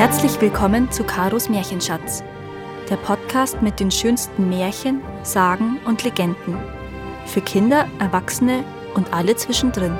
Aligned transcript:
Herzlich 0.00 0.40
willkommen 0.40 0.90
zu 0.90 1.04
Karos 1.04 1.50
Märchenschatz, 1.50 2.24
der 2.88 2.96
Podcast 2.96 3.60
mit 3.60 3.80
den 3.80 3.90
schönsten 3.90 4.48
Märchen, 4.48 5.02
Sagen 5.24 5.78
und 5.84 6.04
Legenden. 6.04 6.56
Für 7.26 7.42
Kinder, 7.42 7.86
Erwachsene 7.98 8.64
und 8.94 9.12
alle 9.12 9.36
zwischendrin. 9.36 9.92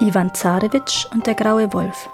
Ivan 0.00 0.32
Zarewitsch 0.32 1.04
und 1.12 1.26
der 1.26 1.34
graue 1.34 1.70
Wolf. 1.74 2.08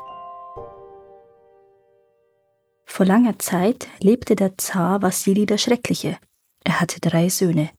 Vor 2.86 3.06
langer 3.06 3.38
Zeit 3.38 3.86
lebte 4.00 4.34
der 4.34 4.58
Zar 4.58 5.00
Wassili 5.00 5.46
der 5.46 5.58
Schreckliche. 5.58 6.18
Er 6.64 6.80
hatte 6.80 6.98
drei 6.98 7.28
Söhne. 7.28 7.70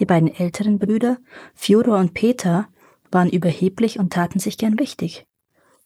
Die 0.00 0.04
beiden 0.04 0.34
älteren 0.34 0.80
Brüder, 0.80 1.18
Fjodor 1.54 1.98
und 1.98 2.12
Peter, 2.12 2.66
waren 3.12 3.30
überheblich 3.30 3.98
und 3.98 4.12
taten 4.12 4.38
sich 4.38 4.58
gern 4.58 4.78
wichtig. 4.78 5.26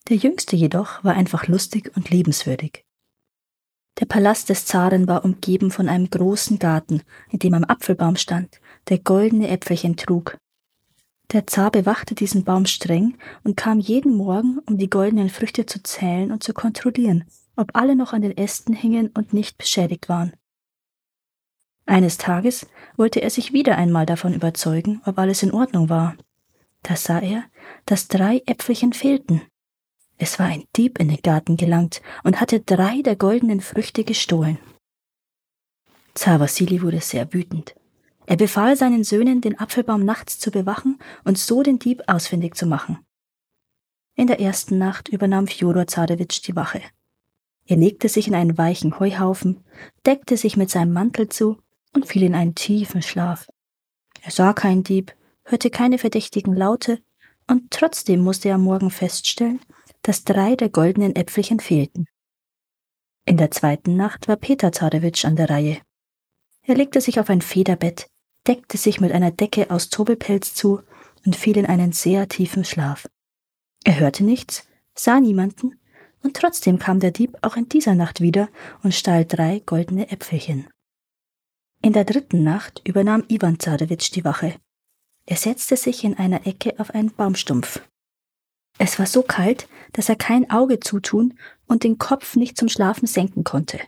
Der 0.08 0.16
jüngste 0.16 0.56
jedoch 0.56 1.02
war 1.04 1.14
einfach 1.14 1.48
lustig 1.48 1.92
und 1.96 2.10
liebenswürdig. 2.10 2.84
Der 3.98 4.06
Palast 4.06 4.50
des 4.50 4.66
Zaren 4.66 5.08
war 5.08 5.24
umgeben 5.24 5.70
von 5.70 5.88
einem 5.88 6.10
großen 6.10 6.58
Garten, 6.58 7.02
in 7.30 7.38
dem 7.38 7.54
ein 7.54 7.64
Apfelbaum 7.64 8.16
stand, 8.16 8.60
der 8.88 8.98
goldene 8.98 9.48
Äpfelchen 9.48 9.96
trug. 9.96 10.36
Der 11.32 11.46
Zar 11.46 11.70
bewachte 11.70 12.14
diesen 12.14 12.44
Baum 12.44 12.66
streng 12.66 13.16
und 13.42 13.56
kam 13.56 13.80
jeden 13.80 14.14
Morgen, 14.14 14.60
um 14.66 14.78
die 14.78 14.90
goldenen 14.90 15.28
Früchte 15.28 15.66
zu 15.66 15.82
zählen 15.82 16.30
und 16.30 16.44
zu 16.44 16.52
kontrollieren, 16.52 17.24
ob 17.56 17.74
alle 17.74 17.96
noch 17.96 18.12
an 18.12 18.22
den 18.22 18.36
Ästen 18.36 18.74
hingen 18.74 19.08
und 19.08 19.32
nicht 19.32 19.58
beschädigt 19.58 20.08
waren. 20.08 20.34
Eines 21.86 22.18
Tages 22.18 22.66
wollte 22.96 23.22
er 23.22 23.30
sich 23.30 23.52
wieder 23.52 23.76
einmal 23.76 24.06
davon 24.06 24.34
überzeugen, 24.34 25.00
ob 25.04 25.18
alles 25.18 25.42
in 25.42 25.52
Ordnung 25.52 25.88
war. 25.88 26.16
Da 26.86 26.94
sah 26.94 27.18
er, 27.18 27.42
dass 27.84 28.06
drei 28.06 28.44
Äpfelchen 28.46 28.92
fehlten. 28.92 29.42
Es 30.18 30.38
war 30.38 30.46
ein 30.46 30.62
Dieb 30.76 31.00
in 31.00 31.08
den 31.08 31.20
Garten 31.20 31.56
gelangt 31.56 32.00
und 32.22 32.40
hatte 32.40 32.60
drei 32.60 33.02
der 33.02 33.16
goldenen 33.16 33.60
Früchte 33.60 34.04
gestohlen. 34.04 34.58
Zar 36.14 36.38
Wassili 36.38 36.82
wurde 36.82 37.00
sehr 37.00 37.34
wütend. 37.34 37.74
Er 38.26 38.36
befahl 38.36 38.76
seinen 38.76 39.02
Söhnen, 39.02 39.40
den 39.40 39.58
Apfelbaum 39.58 40.04
nachts 40.04 40.38
zu 40.38 40.52
bewachen 40.52 41.00
und 41.24 41.38
so 41.38 41.64
den 41.64 41.80
Dieb 41.80 42.04
ausfindig 42.06 42.54
zu 42.54 42.66
machen. 42.66 43.00
In 44.14 44.28
der 44.28 44.38
ersten 44.38 44.78
Nacht 44.78 45.08
übernahm 45.08 45.48
Fjodor 45.48 45.88
Zarewitsch 45.88 46.46
die 46.46 46.54
Wache. 46.54 46.82
Er 47.66 47.78
legte 47.78 48.08
sich 48.08 48.28
in 48.28 48.36
einen 48.36 48.58
weichen 48.58 49.00
Heuhaufen, 49.00 49.64
deckte 50.06 50.36
sich 50.36 50.56
mit 50.56 50.70
seinem 50.70 50.92
Mantel 50.92 51.28
zu 51.30 51.58
und 51.94 52.06
fiel 52.06 52.22
in 52.22 52.36
einen 52.36 52.54
tiefen 52.54 53.02
Schlaf. 53.02 53.48
Er 54.22 54.30
sah 54.30 54.52
keinen 54.52 54.84
Dieb, 54.84 55.12
hörte 55.46 55.70
keine 55.70 55.98
verdächtigen 55.98 56.54
Laute, 56.54 57.00
und 57.48 57.70
trotzdem 57.70 58.20
musste 58.20 58.48
er 58.48 58.56
am 58.56 58.64
Morgen 58.64 58.90
feststellen, 58.90 59.60
dass 60.02 60.24
drei 60.24 60.56
der 60.56 60.68
goldenen 60.68 61.14
Äpfelchen 61.14 61.60
fehlten. 61.60 62.06
In 63.24 63.36
der 63.36 63.50
zweiten 63.50 63.96
Nacht 63.96 64.28
war 64.28 64.36
Peter 64.36 64.72
Zarewitsch 64.72 65.24
an 65.24 65.36
der 65.36 65.50
Reihe. 65.50 65.78
Er 66.62 66.74
legte 66.74 67.00
sich 67.00 67.18
auf 67.20 67.30
ein 67.30 67.40
Federbett, 67.40 68.08
deckte 68.46 68.76
sich 68.76 69.00
mit 69.00 69.12
einer 69.12 69.30
Decke 69.30 69.70
aus 69.70 69.88
Tobelpelz 69.88 70.54
zu 70.54 70.82
und 71.24 71.36
fiel 71.36 71.56
in 71.56 71.66
einen 71.66 71.92
sehr 71.92 72.28
tiefen 72.28 72.64
Schlaf. 72.64 73.08
Er 73.84 73.98
hörte 73.98 74.24
nichts, 74.24 74.68
sah 74.94 75.20
niemanden, 75.20 75.78
und 76.22 76.36
trotzdem 76.36 76.78
kam 76.78 76.98
der 76.98 77.12
Dieb 77.12 77.36
auch 77.42 77.56
in 77.56 77.68
dieser 77.68 77.94
Nacht 77.94 78.20
wieder 78.20 78.48
und 78.82 78.94
stahl 78.94 79.24
drei 79.24 79.60
goldene 79.64 80.10
Äpfelchen. 80.10 80.68
In 81.82 81.92
der 81.92 82.04
dritten 82.04 82.42
Nacht 82.42 82.82
übernahm 82.84 83.24
Ivan 83.28 83.60
Zarewitsch 83.60 84.10
die 84.12 84.24
Wache. 84.24 84.54
Er 85.26 85.36
setzte 85.36 85.76
sich 85.76 86.04
in 86.04 86.16
einer 86.16 86.46
Ecke 86.46 86.78
auf 86.78 86.90
einen 86.90 87.12
Baumstumpf. 87.12 87.82
Es 88.78 88.98
war 88.98 89.06
so 89.06 89.22
kalt, 89.22 89.68
dass 89.92 90.08
er 90.08 90.16
kein 90.16 90.50
Auge 90.50 90.80
zutun 90.80 91.38
und 91.66 91.82
den 91.82 91.98
Kopf 91.98 92.36
nicht 92.36 92.56
zum 92.56 92.68
Schlafen 92.68 93.06
senken 93.06 93.42
konnte. 93.42 93.80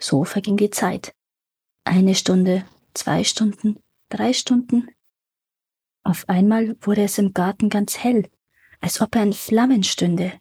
So 0.00 0.24
verging 0.24 0.56
die 0.56 0.70
Zeit. 0.70 1.14
Eine 1.84 2.14
Stunde, 2.14 2.64
zwei 2.94 3.22
Stunden, 3.22 3.78
drei 4.08 4.32
Stunden. 4.32 4.88
Auf 6.02 6.28
einmal 6.28 6.76
wurde 6.80 7.04
es 7.04 7.18
im 7.18 7.34
Garten 7.34 7.68
ganz 7.68 7.98
hell, 7.98 8.28
als 8.80 9.00
ob 9.00 9.14
er 9.14 9.22
in 9.22 9.32
Flammen 9.32 9.84
stünde. 9.84 10.32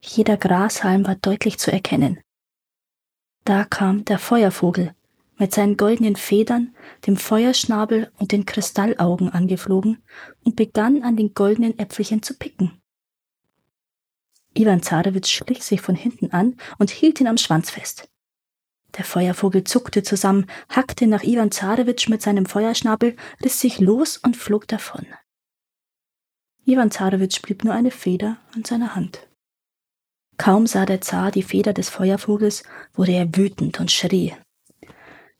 Jeder 0.00 0.36
Grashalm 0.36 1.06
war 1.06 1.16
deutlich 1.16 1.58
zu 1.58 1.72
erkennen. 1.72 2.20
Da 3.44 3.64
kam 3.64 4.04
der 4.04 4.18
Feuervogel 4.18 4.94
mit 5.38 5.54
seinen 5.54 5.76
goldenen 5.76 6.16
Federn, 6.16 6.74
dem 7.06 7.16
Feuerschnabel 7.16 8.10
und 8.18 8.32
den 8.32 8.44
Kristallaugen 8.44 9.30
angeflogen 9.30 10.02
und 10.44 10.56
begann 10.56 11.02
an 11.02 11.16
den 11.16 11.34
goldenen 11.34 11.78
Äpfelchen 11.78 12.22
zu 12.22 12.34
picken. 12.34 12.80
Ivan 14.54 14.82
Zarewitsch 14.82 15.30
schlich 15.30 15.62
sich 15.62 15.80
von 15.80 15.94
hinten 15.94 16.32
an 16.32 16.56
und 16.78 16.90
hielt 16.90 17.20
ihn 17.20 17.28
am 17.28 17.38
Schwanz 17.38 17.70
fest. 17.70 18.08
Der 18.96 19.04
Feuervogel 19.04 19.64
zuckte 19.64 20.02
zusammen, 20.02 20.46
hackte 20.68 21.06
nach 21.06 21.22
Ivan 21.22 21.50
Zarewitsch 21.50 22.08
mit 22.08 22.22
seinem 22.22 22.46
Feuerschnabel, 22.46 23.16
riss 23.44 23.60
sich 23.60 23.78
los 23.78 24.16
und 24.16 24.36
flog 24.36 24.66
davon. 24.66 25.06
Ivan 26.64 26.90
Zarewitsch 26.90 27.40
blieb 27.42 27.64
nur 27.64 27.74
eine 27.74 27.90
Feder 27.90 28.38
an 28.54 28.64
seiner 28.64 28.94
Hand. 28.94 29.28
Kaum 30.38 30.66
sah 30.66 30.86
der 30.86 31.00
Zar 31.00 31.30
die 31.30 31.42
Feder 31.42 31.72
des 31.72 31.88
Feuervogels, 31.88 32.62
wurde 32.94 33.12
er 33.12 33.36
wütend 33.36 33.80
und 33.80 33.90
schrie. 33.90 34.34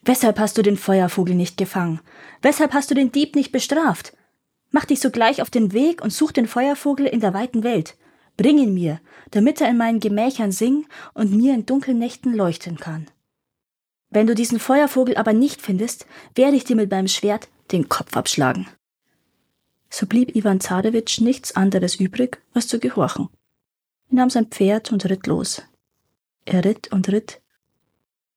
Weshalb 0.03 0.39
hast 0.39 0.57
du 0.57 0.63
den 0.63 0.77
Feuervogel 0.77 1.35
nicht 1.35 1.57
gefangen? 1.57 2.01
Weshalb 2.43 2.73
hast 2.73 2.91
du 2.91 2.95
den 2.95 3.13
Dieb 3.13 3.35
nicht 3.35 3.53
bestraft? 3.53 4.17
Mach 4.71 4.85
dich 4.85 5.01
sogleich 5.01 5.43
auf 5.43 5.51
den 5.51 5.73
Weg 5.73 6.03
und 6.03 6.13
such 6.13 6.33
den 6.33 6.47
Feuervogel 6.47 7.07
in 7.07 7.21
der 7.21 7.35
weiten 7.35 7.65
Welt. 7.65 7.97
Bring 8.37 8.59
ihn 8.59 8.75
mir, 8.75 9.01
damit 9.31 9.61
er 9.61 9.69
in 9.69 9.77
meinen 9.77 10.01
Gemächern 10.01 10.53
singen 10.53 10.87
und 11.15 11.33
mir 11.33 11.55
in 11.55 11.67
dunklen 11.67 11.99
Nächten 11.99 12.33
leuchten 12.35 12.77
kann. 12.77 13.07
Wenn 14.11 14.27
du 14.27 14.35
diesen 14.35 14.59
Feuervogel 14.59 15.17
aber 15.17 15.33
nicht 15.33 15.61
findest, 15.61 16.07
werde 16.35 16.57
ich 16.57 16.65
dir 16.65 16.77
mit 16.77 16.91
meinem 16.91 17.09
Schwert 17.09 17.49
den 17.73 17.89
Kopf 17.89 18.17
abschlagen. 18.17 18.69
So 19.91 20.07
blieb 20.07 20.35
Ivan 20.37 20.61
Zarewitsch 20.61 21.21
nichts 21.21 21.57
anderes 21.57 21.97
übrig, 21.97 22.41
als 22.55 22.69
zu 22.69 22.79
gehorchen. 22.79 23.29
Er 24.11 24.17
nahm 24.17 24.31
sein 24.31 24.47
Pferd 24.47 24.93
und 24.93 25.05
ritt 25.07 25.27
los. 25.27 25.63
Er 26.45 26.65
ritt 26.65 26.93
und 26.93 27.09
ritt, 27.09 27.43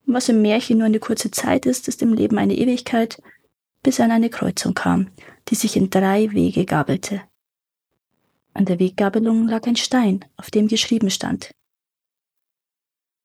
was 0.06 0.28
im 0.28 0.42
Märchen 0.42 0.78
nur 0.78 0.86
eine 0.86 1.00
kurze 1.00 1.30
Zeit 1.30 1.66
ist, 1.66 1.88
ist 1.88 2.02
im 2.02 2.12
Leben 2.12 2.38
eine 2.38 2.54
Ewigkeit, 2.54 3.22
bis 3.82 3.98
er 3.98 4.06
an 4.06 4.10
eine 4.12 4.30
Kreuzung 4.30 4.74
kam, 4.74 5.10
die 5.48 5.54
sich 5.54 5.76
in 5.76 5.90
drei 5.90 6.32
Wege 6.32 6.64
gabelte. 6.64 7.22
An 8.54 8.64
der 8.64 8.78
Weggabelung 8.78 9.48
lag 9.48 9.66
ein 9.66 9.76
Stein, 9.76 10.24
auf 10.36 10.50
dem 10.50 10.68
geschrieben 10.68 11.10
stand. 11.10 11.52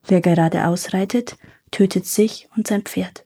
Wer 0.05 0.21
geradeaus 0.21 0.93
reitet, 0.93 1.37
tötet 1.71 2.05
sich 2.05 2.47
und 2.55 2.67
sein 2.67 2.83
Pferd. 2.83 3.25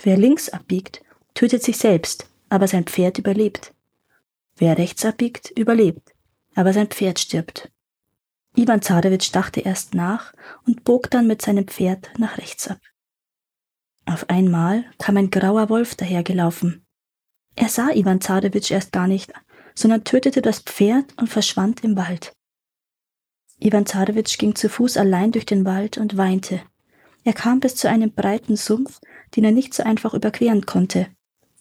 Wer 0.00 0.16
links 0.16 0.48
abbiegt, 0.48 1.02
tötet 1.34 1.62
sich 1.62 1.76
selbst, 1.76 2.30
aber 2.48 2.68
sein 2.68 2.84
Pferd 2.84 3.18
überlebt. 3.18 3.74
Wer 4.56 4.78
rechts 4.78 5.04
abbiegt, 5.04 5.50
überlebt, 5.58 6.14
aber 6.54 6.72
sein 6.72 6.88
Pferd 6.88 7.18
stirbt. 7.18 7.70
Ivan 8.58 8.82
Zarewitsch 8.82 9.30
dachte 9.30 9.60
erst 9.60 9.94
nach 9.94 10.34
und 10.66 10.82
bog 10.82 11.10
dann 11.10 11.28
mit 11.28 11.40
seinem 11.40 11.68
Pferd 11.68 12.10
nach 12.18 12.38
rechts 12.38 12.66
ab. 12.66 12.80
Auf 14.04 14.28
einmal 14.30 14.84
kam 14.98 15.16
ein 15.16 15.30
grauer 15.30 15.68
Wolf 15.68 15.94
dahergelaufen. 15.94 16.84
Er 17.54 17.68
sah 17.68 17.90
Ivan 17.90 18.20
Zarewitsch 18.20 18.72
erst 18.72 18.90
gar 18.90 19.06
nicht, 19.06 19.32
sondern 19.76 20.02
tötete 20.02 20.42
das 20.42 20.58
Pferd 20.58 21.16
und 21.18 21.28
verschwand 21.28 21.84
im 21.84 21.96
Wald. 21.96 22.32
Ivan 23.60 23.86
Zarewitsch 23.86 24.38
ging 24.38 24.56
zu 24.56 24.68
Fuß 24.68 24.96
allein 24.96 25.30
durch 25.30 25.46
den 25.46 25.64
Wald 25.64 25.96
und 25.96 26.16
weinte. 26.16 26.60
Er 27.22 27.34
kam 27.34 27.60
bis 27.60 27.76
zu 27.76 27.88
einem 27.88 28.12
breiten 28.12 28.56
Sumpf, 28.56 28.98
den 29.36 29.44
er 29.44 29.52
nicht 29.52 29.72
so 29.72 29.84
einfach 29.84 30.14
überqueren 30.14 30.66
konnte. 30.66 31.06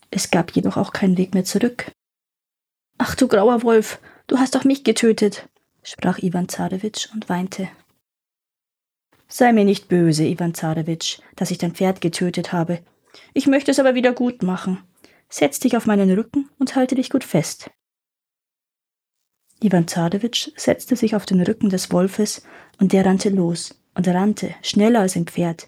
Es 0.10 0.32
gab 0.32 0.50
jedoch 0.52 0.78
auch 0.78 0.94
keinen 0.94 1.18
Weg 1.20 1.36
mehr 1.36 1.44
zurück. 1.44 1.92
Ach 2.98 3.14
du 3.14 3.28
grauer 3.28 3.62
Wolf, 3.62 4.00
du 4.26 4.40
hast 4.40 4.56
doch 4.56 4.64
mich 4.64 4.84
getötet, 4.84 5.48
sprach 5.88 6.20
Ivan 6.20 6.50
Zarewitsch 6.50 7.08
und 7.14 7.30
weinte. 7.30 7.70
Sei 9.30 9.54
mir 9.54 9.64
nicht 9.64 9.88
böse, 9.88 10.26
Ivan 10.26 10.54
Zarewitsch, 10.54 11.20
dass 11.36 11.52
ich 11.52 11.58
dein 11.58 11.74
Pferd 11.74 12.02
getötet 12.02 12.52
habe. 12.52 12.80
Ich 13.34 13.48
möchte 13.48 13.72
es 13.72 13.80
aber 13.80 13.96
wieder 13.96 14.14
gut 14.14 14.44
machen. 14.44 14.84
Setz 15.30 15.60
dich 15.60 15.76
auf 15.78 15.86
meinen 15.86 16.12
Rücken 16.12 16.50
und 16.60 16.76
halte 16.76 16.96
dich 16.96 17.10
gut 17.10 17.24
fest. 17.24 17.70
Ivan 19.62 19.88
Zarewitsch 19.88 20.52
setzte 20.56 20.96
sich 20.96 21.16
auf 21.16 21.26
den 21.26 21.42
Rücken 21.42 21.70
des 21.70 21.92
Wolfes 21.92 22.44
und 22.80 22.94
der 22.94 23.06
rannte 23.06 23.30
los 23.30 23.82
und 23.96 24.08
rannte 24.08 24.56
schneller 24.62 25.02
als 25.02 25.16
ein 25.16 25.26
Pferd. 25.26 25.68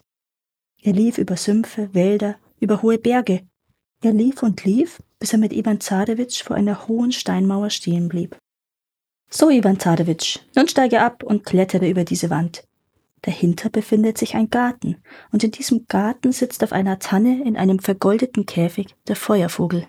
Er 0.81 0.93
lief 0.93 1.17
über 1.17 1.35
Sümpfe, 1.35 1.93
Wälder, 1.93 2.37
über 2.59 2.81
hohe 2.81 2.97
Berge. 2.97 3.47
Er 4.01 4.13
lief 4.13 4.43
und 4.43 4.63
lief, 4.63 5.01
bis 5.17 5.33
er 5.33 5.39
mit 5.39 5.51
Ivan 5.51 5.81
Zarewitsch 5.81 6.43
vor 6.43 6.55
einer 6.55 6.87
hohen 6.87 7.11
Steinmauer 7.11 7.69
stehen 7.69 8.07
blieb. 8.07 8.37
So, 9.31 9.49
Ivan 9.51 9.79
Zarewitsch, 9.79 10.39
nun 10.55 10.67
steige 10.67 11.01
ab 11.01 11.21
und 11.21 11.45
klettere 11.45 11.87
über 11.87 12.03
diese 12.03 12.31
Wand. 12.31 12.63
Dahinter 13.21 13.69
befindet 13.69 14.17
sich 14.17 14.35
ein 14.35 14.49
Garten, 14.49 14.97
und 15.31 15.43
in 15.43 15.51
diesem 15.51 15.85
Garten 15.87 16.31
sitzt 16.31 16.63
auf 16.63 16.71
einer 16.71 16.97
Tanne 16.97 17.43
in 17.43 17.55
einem 17.55 17.79
vergoldeten 17.79 18.45
Käfig 18.45 18.95
der 19.07 19.15
Feuervogel. 19.15 19.87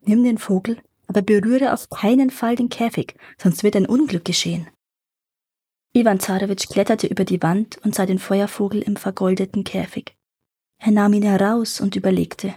Nimm 0.00 0.24
den 0.24 0.38
Vogel, 0.38 0.82
aber 1.06 1.22
berühre 1.22 1.72
auf 1.72 1.88
keinen 1.88 2.30
Fall 2.30 2.56
den 2.56 2.68
Käfig, 2.68 3.14
sonst 3.38 3.62
wird 3.62 3.76
ein 3.76 3.86
Unglück 3.86 4.24
geschehen. 4.24 4.68
Ivan 5.94 6.20
Zarewitsch 6.20 6.68
kletterte 6.68 7.06
über 7.06 7.24
die 7.24 7.42
Wand 7.42 7.78
und 7.84 7.94
sah 7.94 8.04
den 8.04 8.18
Feuervogel 8.18 8.82
im 8.82 8.96
vergoldeten 8.96 9.64
Käfig. 9.64 10.16
Er 10.78 10.90
nahm 10.90 11.12
ihn 11.12 11.22
heraus 11.22 11.80
und 11.80 11.96
überlegte. 11.96 12.54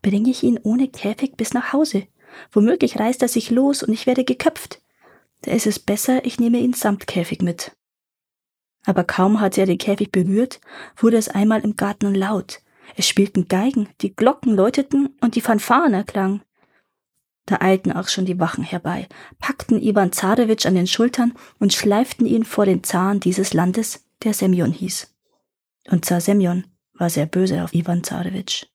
Bringe 0.00 0.30
ich 0.30 0.44
ihn 0.44 0.60
ohne 0.62 0.88
Käfig 0.88 1.36
bis 1.36 1.52
nach 1.52 1.72
Hause? 1.72 2.06
Womöglich 2.50 2.98
reißt 2.98 3.22
er 3.22 3.28
sich 3.28 3.50
los 3.50 3.82
und 3.82 3.92
ich 3.92 4.06
werde 4.06 4.24
geköpft. 4.24 4.80
Da 5.42 5.52
ist 5.52 5.66
es 5.66 5.78
besser, 5.78 6.24
ich 6.24 6.38
nehme 6.38 6.58
ihn 6.58 6.72
samt 6.72 7.06
Käfig 7.06 7.42
mit. 7.42 7.72
Aber 8.84 9.04
kaum 9.04 9.40
hatte 9.40 9.60
er 9.60 9.66
den 9.66 9.78
Käfig 9.78 10.10
berührt, 10.10 10.60
wurde 10.96 11.16
es 11.16 11.28
einmal 11.28 11.60
im 11.60 11.76
Garten 11.76 12.14
laut. 12.14 12.60
Es 12.96 13.08
spielten 13.08 13.48
Geigen, 13.48 13.88
die 14.00 14.14
Glocken 14.14 14.54
läuteten 14.54 15.16
und 15.20 15.34
die 15.34 15.40
Fanfaren 15.40 15.94
erklangen. 15.94 16.42
Da 17.46 17.58
eilten 17.60 17.92
auch 17.92 18.08
schon 18.08 18.24
die 18.24 18.38
Wachen 18.38 18.62
herbei, 18.62 19.08
packten 19.38 19.80
Iwan 19.80 20.12
Zarewitsch 20.12 20.66
an 20.66 20.74
den 20.74 20.86
Schultern 20.86 21.34
und 21.58 21.72
schleiften 21.72 22.26
ihn 22.26 22.44
vor 22.44 22.66
den 22.66 22.84
Zaren 22.84 23.18
dieses 23.18 23.52
Landes, 23.52 24.04
der 24.22 24.34
Semyon 24.34 24.72
hieß. 24.72 25.12
Und 25.90 26.04
Zar 26.04 26.20
Semyon 26.20 26.64
war 26.94 27.10
sehr 27.10 27.26
böse 27.26 27.64
auf 27.64 27.74
Iwan 27.74 28.04
Zarewitsch. 28.04 28.66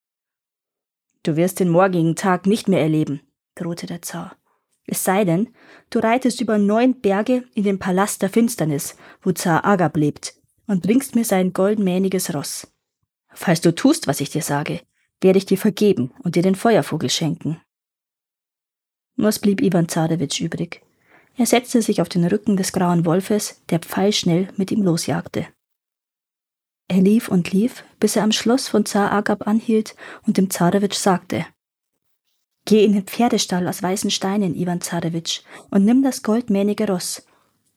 Du 1.23 1.35
wirst 1.35 1.59
den 1.59 1.69
morgigen 1.69 2.15
Tag 2.15 2.45
nicht 2.45 2.67
mehr 2.67 2.81
erleben, 2.81 3.21
drohte 3.57 3.85
der 3.85 4.01
Zar. 4.01 4.37
Es 4.85 5.03
sei 5.03 5.25
denn, 5.25 5.53
du 5.89 5.99
reitest 5.99 6.39
über 6.39 6.57
neun 6.57 7.01
Berge 7.01 7.43
in 7.53 7.63
den 7.63 7.77
Palast 7.77 8.21
der 8.21 8.29
Finsternis, 8.29 8.95
wo 9.21 9.33
Zar 9.33 9.65
Agab 9.65 9.97
lebt, 9.97 10.35
und 10.65 10.83
bringst 10.83 11.15
mir 11.15 11.25
sein 11.25 11.51
goldmähniges 11.51 12.33
Ross. 12.33 12.67
Falls 13.33 13.61
du 13.61 13.75
tust, 13.75 14.07
was 14.07 14.21
ich 14.21 14.29
dir 14.29 14.41
sage, 14.41 14.81
werde 15.21 15.37
ich 15.37 15.45
dir 15.45 15.57
vergeben 15.57 16.13
und 16.23 16.35
dir 16.35 16.43
den 16.43 16.55
Feuervogel 16.55 17.09
schenken. 17.09 17.61
Was 19.17 19.39
blieb 19.39 19.61
Ivan 19.61 19.89
Zarewitsch 19.89 20.39
übrig? 20.39 20.81
Er 21.35 21.45
setzte 21.45 21.81
sich 21.81 22.01
auf 22.01 22.09
den 22.09 22.25
Rücken 22.25 22.57
des 22.57 22.71
grauen 22.71 23.05
Wolfes, 23.05 23.61
der 23.69 23.79
pfeilschnell 23.79 24.47
mit 24.57 24.71
ihm 24.71 24.83
losjagte. 24.83 25.47
Er 26.87 27.01
lief 27.01 27.27
und 27.27 27.51
lief, 27.51 27.83
bis 27.99 28.15
er 28.15 28.23
am 28.23 28.31
Schloss 28.31 28.67
von 28.67 28.85
Zar 28.85 29.11
Agab 29.11 29.45
anhielt 29.47 29.95
und 30.25 30.37
dem 30.37 30.49
Zarewitsch 30.49 30.95
sagte, 30.97 31.45
Geh 32.67 32.83
in 32.83 32.91
den 32.91 33.03
Pferdestall 33.03 33.65
aus 33.65 33.81
weißen 33.81 34.11
Steinen, 34.11 34.53
Ivan 34.53 34.81
Zarewitsch, 34.81 35.41
und 35.71 35.85
nimm 35.85 36.03
das 36.03 36.21
goldmähnige 36.21 36.85
Ross. 36.87 37.25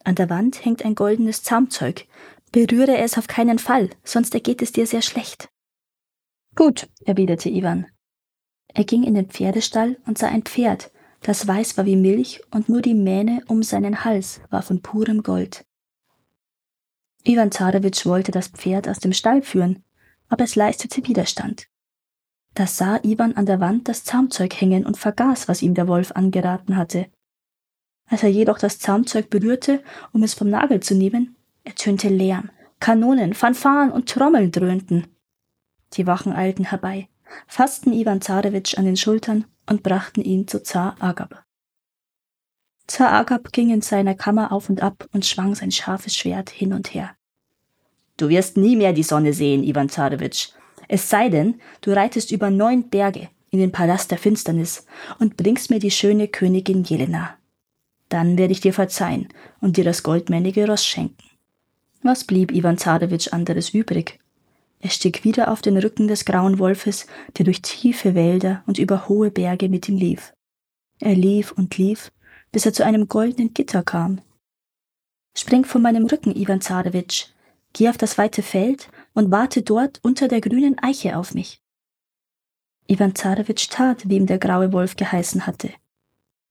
An 0.02 0.16
der 0.16 0.28
Wand 0.28 0.64
hängt 0.64 0.84
ein 0.84 0.96
goldenes 0.96 1.44
Zaumzeug. 1.44 2.08
Berühre 2.50 2.98
es 2.98 3.16
auf 3.16 3.28
keinen 3.28 3.60
Fall, 3.60 3.90
sonst 4.02 4.34
ergeht 4.34 4.62
es 4.62 4.72
dir 4.72 4.88
sehr 4.88 5.02
schlecht. 5.02 5.48
Gut, 6.56 6.88
erwiderte 7.04 7.48
Ivan. 7.48 7.86
Er 8.74 8.82
ging 8.82 9.04
in 9.04 9.14
den 9.14 9.30
Pferdestall 9.30 9.96
und 10.06 10.18
sah 10.18 10.26
ein 10.26 10.42
Pferd, 10.42 10.90
das 11.20 11.46
weiß 11.46 11.76
war 11.76 11.86
wie 11.86 11.94
Milch 11.94 12.42
und 12.50 12.68
nur 12.68 12.82
die 12.82 12.94
Mähne 12.94 13.44
um 13.46 13.62
seinen 13.62 14.04
Hals 14.04 14.40
war 14.50 14.62
von 14.62 14.82
purem 14.82 15.22
Gold. 15.22 15.64
Iwan 17.22 17.52
Zarewitsch 17.52 18.06
wollte 18.06 18.32
das 18.32 18.48
Pferd 18.48 18.88
aus 18.88 18.98
dem 18.98 19.12
Stall 19.12 19.42
führen, 19.42 19.84
aber 20.28 20.42
es 20.42 20.56
leistete 20.56 21.06
Widerstand. 21.06 21.69
Da 22.54 22.66
sah 22.66 22.98
Iwan 23.02 23.36
an 23.36 23.46
der 23.46 23.60
Wand 23.60 23.88
das 23.88 24.04
Zaumzeug 24.04 24.60
hängen 24.60 24.84
und 24.84 24.98
vergaß, 24.98 25.48
was 25.48 25.62
ihm 25.62 25.74
der 25.74 25.88
Wolf 25.88 26.12
angeraten 26.12 26.76
hatte. 26.76 27.06
Als 28.06 28.24
er 28.24 28.28
jedoch 28.28 28.58
das 28.58 28.80
Zaumzeug 28.80 29.30
berührte, 29.30 29.82
um 30.12 30.22
es 30.24 30.34
vom 30.34 30.50
Nagel 30.50 30.80
zu 30.80 30.94
nehmen, 30.94 31.36
ertönte 31.62 32.08
Lärm, 32.08 32.50
Kanonen, 32.80 33.34
Fanfaren 33.34 33.92
und 33.92 34.08
Trommeln 34.08 34.50
dröhnten. 34.50 35.06
Die 35.92 36.06
Wachen 36.06 36.32
eilten 36.32 36.64
herbei, 36.64 37.08
fassten 37.46 37.92
Iwan 37.92 38.20
Zarewitsch 38.20 38.76
an 38.76 38.84
den 38.84 38.96
Schultern 38.96 39.44
und 39.68 39.82
brachten 39.82 40.22
ihn 40.22 40.48
zu 40.48 40.62
Zar 40.62 40.96
Agab. 40.98 41.44
Zar 42.88 43.12
Agab 43.12 43.52
ging 43.52 43.70
in 43.70 43.82
seiner 43.82 44.16
Kammer 44.16 44.50
auf 44.50 44.68
und 44.68 44.82
ab 44.82 45.08
und 45.12 45.24
schwang 45.24 45.54
sein 45.54 45.70
scharfes 45.70 46.16
Schwert 46.16 46.50
hin 46.50 46.72
und 46.72 46.92
her. 46.92 47.14
Du 48.16 48.28
wirst 48.28 48.56
nie 48.56 48.74
mehr 48.74 48.92
die 48.92 49.04
Sonne 49.04 49.32
sehen, 49.32 49.62
Ivan 49.62 49.88
Zarewitsch. 49.88 50.48
Es 50.92 51.08
sei 51.08 51.28
denn, 51.28 51.60
du 51.82 51.92
reitest 51.92 52.32
über 52.32 52.50
neun 52.50 52.88
Berge 52.88 53.28
in 53.50 53.60
den 53.60 53.70
Palast 53.70 54.10
der 54.10 54.18
Finsternis 54.18 54.86
und 55.20 55.36
bringst 55.36 55.70
mir 55.70 55.78
die 55.78 55.92
schöne 55.92 56.26
Königin 56.26 56.82
Jelena. 56.82 57.38
Dann 58.08 58.36
werde 58.36 58.50
ich 58.50 58.60
dir 58.60 58.72
verzeihen 58.72 59.28
und 59.60 59.76
dir 59.76 59.84
das 59.84 60.02
goldmännige 60.02 60.66
Ross 60.66 60.84
schenken. 60.84 61.22
Was 62.02 62.24
blieb 62.24 62.50
Ivan 62.50 62.76
Zarewitsch 62.76 63.32
anderes 63.32 63.70
übrig? 63.70 64.18
Er 64.80 64.90
stieg 64.90 65.22
wieder 65.22 65.52
auf 65.52 65.62
den 65.62 65.78
Rücken 65.78 66.08
des 66.08 66.24
grauen 66.24 66.58
Wolfes, 66.58 67.06
der 67.38 67.44
durch 67.44 67.62
tiefe 67.62 68.16
Wälder 68.16 68.64
und 68.66 68.80
über 68.80 69.08
hohe 69.08 69.30
Berge 69.30 69.68
mit 69.68 69.88
ihm 69.88 69.96
lief. 69.96 70.32
Er 70.98 71.14
lief 71.14 71.52
und 71.52 71.78
lief, 71.78 72.10
bis 72.50 72.66
er 72.66 72.72
zu 72.72 72.84
einem 72.84 73.06
goldenen 73.06 73.54
Gitter 73.54 73.84
kam. 73.84 74.22
Spring 75.38 75.64
von 75.64 75.82
meinem 75.82 76.06
Rücken, 76.06 76.34
Ivan 76.34 76.60
Zarewitsch. 76.60 77.26
Geh 77.74 77.88
auf 77.88 77.96
das 77.96 78.18
weite 78.18 78.42
Feld 78.42 78.88
und 79.20 79.30
warte 79.30 79.60
dort 79.60 80.00
unter 80.02 80.28
der 80.28 80.40
grünen 80.40 80.78
Eiche 80.78 81.18
auf 81.18 81.34
mich. 81.34 81.60
Ivan 82.86 83.14
Zarewitsch 83.14 83.68
tat, 83.68 84.08
wie 84.08 84.16
ihm 84.16 84.24
der 84.24 84.38
graue 84.38 84.72
Wolf 84.72 84.96
geheißen 84.96 85.46
hatte. 85.46 85.70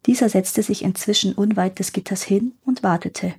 Dieser 0.05 0.29
setzte 0.29 0.61
sich 0.61 0.83
inzwischen 0.83 1.33
unweit 1.33 1.79
des 1.79 1.93
Gitters 1.93 2.21
hin 2.21 2.53
und 2.63 2.83
wartete. 2.83 3.33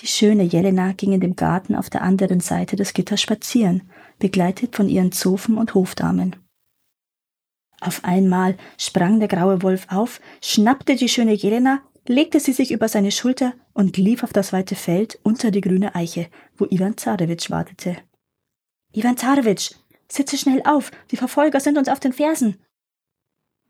Die 0.00 0.08
schöne 0.08 0.42
Jelena 0.42 0.94
ging 0.94 1.12
in 1.12 1.20
dem 1.20 1.36
Garten 1.36 1.76
auf 1.76 1.90
der 1.90 2.02
anderen 2.02 2.40
Seite 2.40 2.74
des 2.74 2.92
Gitters 2.92 3.20
spazieren, 3.20 3.88
begleitet 4.18 4.74
von 4.74 4.88
ihren 4.88 5.12
Zofen 5.12 5.56
und 5.56 5.74
Hofdamen. 5.74 6.34
Auf 7.80 8.04
einmal 8.04 8.56
sprang 8.78 9.20
der 9.20 9.28
graue 9.28 9.62
Wolf 9.62 9.86
auf, 9.90 10.20
schnappte 10.42 10.96
die 10.96 11.08
schöne 11.08 11.34
Jelena, 11.34 11.82
legte 12.06 12.40
sie 12.40 12.52
sich 12.52 12.70
über 12.70 12.88
seine 12.88 13.10
Schulter 13.10 13.54
und 13.72 13.96
lief 13.96 14.22
auf 14.22 14.32
das 14.32 14.52
weite 14.52 14.74
Feld 14.74 15.18
unter 15.22 15.50
die 15.50 15.60
grüne 15.60 15.94
Eiche, 15.94 16.28
wo 16.56 16.66
Ivan 16.66 16.96
Zarewitsch 16.96 17.50
wartete. 17.50 17.96
Ivan 18.92 19.16
Zarewitsch, 19.16 19.72
sitze 20.08 20.36
schnell 20.36 20.62
auf, 20.64 20.90
die 21.10 21.16
Verfolger 21.16 21.60
sind 21.60 21.78
uns 21.78 21.88
auf 21.88 22.00
den 22.00 22.12
Fersen. 22.12 22.56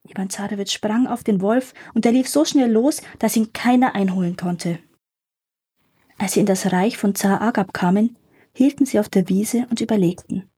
Ivan 0.07 0.29
Zarewitsch 0.29 0.73
sprang 0.73 1.07
auf 1.07 1.25
den 1.25 1.41
Wolf 1.41 1.73
und 1.95 2.05
er 2.05 2.13
lief 2.13 2.29
so 2.29 2.45
schnell 2.45 2.71
los, 2.71 3.01
dass 3.19 3.37
ihn 3.37 3.53
keiner 3.53 3.95
einholen 3.95 4.37
konnte. 4.37 4.79
Als 6.19 6.33
sie 6.33 6.41
in 6.41 6.47
das 6.47 6.73
Reich 6.73 6.99
von 6.99 7.15
Zar 7.15 7.41
Agab 7.41 7.73
kamen, 7.73 8.17
hielten 8.53 8.85
sie 8.87 8.99
auf 8.99 9.09
der 9.09 9.29
Wiese 9.29 9.67
und 9.71 9.81
überlegten. 9.81 10.49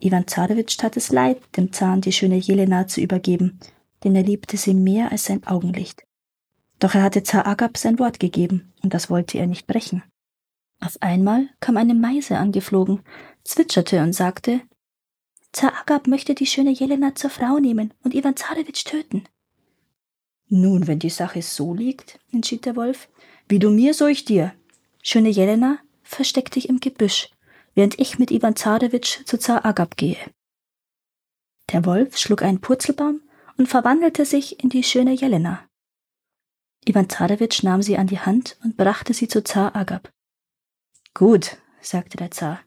Ivan 0.00 0.26
Zarewitsch 0.26 0.76
tat 0.76 0.96
es 0.96 1.10
leid, 1.10 1.40
dem 1.56 1.72
Zahn 1.72 2.00
die 2.00 2.12
schöne 2.12 2.36
Jelena 2.36 2.86
zu 2.86 3.00
übergeben, 3.00 3.58
denn 4.02 4.14
er 4.14 4.22
liebte 4.22 4.56
sie 4.56 4.74
mehr 4.74 5.10
als 5.10 5.24
sein 5.24 5.46
Augenlicht. 5.46 6.04
Doch 6.84 6.94
er 6.94 7.02
hatte 7.02 7.22
Zar 7.22 7.46
Agab 7.46 7.78
sein 7.78 7.98
Wort 7.98 8.20
gegeben, 8.20 8.70
und 8.82 8.92
das 8.92 9.08
wollte 9.08 9.38
er 9.38 9.46
nicht 9.46 9.66
brechen. 9.66 10.02
Auf 10.80 10.98
einmal 11.00 11.48
kam 11.58 11.78
eine 11.78 11.94
Meise 11.94 12.36
angeflogen, 12.36 13.00
zwitscherte 13.42 14.02
und 14.02 14.12
sagte, 14.12 14.60
Zar 15.50 15.72
Agab 15.80 16.06
möchte 16.08 16.34
die 16.34 16.44
schöne 16.44 16.72
Jelena 16.72 17.14
zur 17.14 17.30
Frau 17.30 17.58
nehmen 17.58 17.94
und 18.02 18.14
Ivan 18.14 18.36
Zarewitsch 18.36 18.84
töten. 18.84 19.24
Nun, 20.50 20.86
wenn 20.86 20.98
die 20.98 21.08
Sache 21.08 21.40
so 21.40 21.72
liegt, 21.72 22.18
entschied 22.32 22.66
der 22.66 22.76
Wolf, 22.76 23.08
wie 23.48 23.58
du 23.58 23.70
mir, 23.70 23.94
so 23.94 24.06
ich 24.06 24.26
dir. 24.26 24.52
Schöne 25.02 25.30
Jelena, 25.30 25.78
versteck 26.02 26.50
dich 26.50 26.68
im 26.68 26.80
Gebüsch, 26.80 27.30
während 27.74 27.98
ich 27.98 28.18
mit 28.18 28.30
Ivan 28.30 28.56
Zarewitsch 28.56 29.24
zu 29.24 29.38
Zar 29.38 29.64
Agab 29.64 29.96
gehe. 29.96 30.18
Der 31.72 31.86
Wolf 31.86 32.18
schlug 32.18 32.42
einen 32.42 32.60
Purzelbaum 32.60 33.22
und 33.56 33.70
verwandelte 33.70 34.26
sich 34.26 34.62
in 34.62 34.68
die 34.68 34.82
schöne 34.82 35.14
Jelena. 35.14 35.66
Ivan 36.86 37.08
Zarewitsch 37.08 37.62
nahm 37.62 37.82
sie 37.82 37.96
an 37.96 38.06
die 38.06 38.20
Hand 38.20 38.56
und 38.62 38.76
brachte 38.76 39.14
sie 39.14 39.28
zu 39.28 39.42
Zar 39.42 39.74
Agab. 39.74 40.12
Gut, 41.14 41.56
sagte 41.80 42.16
der 42.16 42.30
Zar, 42.30 42.60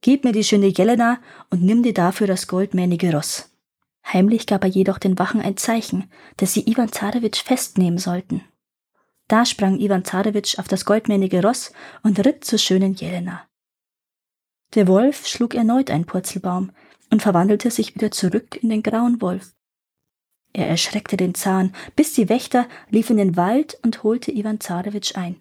gib 0.00 0.24
mir 0.24 0.32
die 0.32 0.44
schöne 0.44 0.66
Jelena 0.66 1.18
und 1.50 1.62
nimm 1.62 1.82
dir 1.82 1.94
dafür 1.94 2.26
das 2.26 2.46
goldmähnige 2.46 3.12
Ross. 3.12 3.50
Heimlich 4.12 4.46
gab 4.46 4.64
er 4.64 4.70
jedoch 4.70 4.98
den 4.98 5.18
Wachen 5.18 5.40
ein 5.40 5.56
Zeichen, 5.56 6.10
dass 6.36 6.52
sie 6.52 6.68
Ivan 6.70 6.92
Zarewitsch 6.92 7.42
festnehmen 7.42 7.98
sollten. 7.98 8.42
Da 9.28 9.46
sprang 9.46 9.78
Ivan 9.78 10.04
Zarewitsch 10.04 10.58
auf 10.58 10.68
das 10.68 10.84
goldmähnige 10.84 11.42
Ross 11.42 11.72
und 12.02 12.24
ritt 12.24 12.44
zur 12.44 12.58
schönen 12.58 12.94
Jelena. 12.94 13.46
Der 14.74 14.86
Wolf 14.88 15.26
schlug 15.26 15.54
erneut 15.54 15.90
einen 15.90 16.04
Purzelbaum 16.04 16.72
und 17.10 17.22
verwandelte 17.22 17.70
sich 17.70 17.94
wieder 17.94 18.10
zurück 18.10 18.62
in 18.62 18.68
den 18.68 18.82
grauen 18.82 19.22
Wolf. 19.22 19.54
Er 20.54 20.68
erschreckte 20.68 21.16
den 21.16 21.34
Zahn, 21.34 21.74
bis 21.96 22.14
die 22.14 22.28
Wächter 22.28 22.66
lief 22.88 23.10
in 23.10 23.16
den 23.16 23.36
Wald 23.36 23.76
und 23.82 24.04
holte 24.04 24.32
Ivan 24.32 24.60
Zarewitsch 24.60 25.16
ein. 25.16 25.36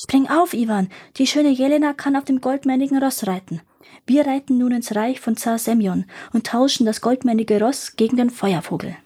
Spring 0.00 0.28
auf, 0.28 0.54
Ivan, 0.54 0.88
die 1.16 1.26
schöne 1.26 1.50
Jelena 1.50 1.92
kann 1.92 2.16
auf 2.16 2.24
dem 2.24 2.40
goldmännigen 2.40 3.02
Ross 3.02 3.26
reiten. 3.26 3.60
Wir 4.06 4.26
reiten 4.26 4.58
nun 4.58 4.72
ins 4.72 4.94
Reich 4.94 5.20
von 5.20 5.36
Zar 5.36 5.58
Semyon 5.58 6.06
und 6.32 6.46
tauschen 6.46 6.86
das 6.86 7.00
goldmännige 7.00 7.60
Ross 7.60 7.96
gegen 7.96 8.16
den 8.16 8.30
Feuervogel. 8.30 8.96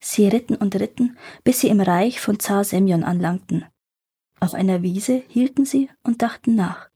Sie 0.00 0.28
ritten 0.28 0.54
und 0.54 0.74
ritten, 0.74 1.16
bis 1.44 1.60
sie 1.60 1.68
im 1.68 1.80
Reich 1.80 2.20
von 2.20 2.40
Zar 2.40 2.64
Semyon 2.64 3.04
anlangten. 3.04 3.66
Auf 4.40 4.54
einer 4.54 4.82
Wiese 4.82 5.22
hielten 5.28 5.64
sie 5.64 5.90
und 6.02 6.22
dachten 6.22 6.54
nach. 6.54 6.88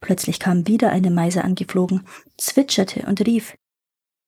Plötzlich 0.00 0.40
kam 0.40 0.66
wieder 0.66 0.90
eine 0.90 1.10
Meise 1.10 1.44
angeflogen, 1.44 2.06
zwitscherte 2.36 3.06
und 3.06 3.24
rief 3.26 3.56